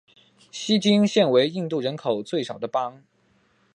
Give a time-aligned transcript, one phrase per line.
[0.49, 3.03] 锡金现为印度人口最少的邦。